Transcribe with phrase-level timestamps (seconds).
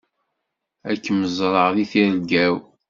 [0.89, 2.53] Ad kem-ẓreɣ deg tirga-w.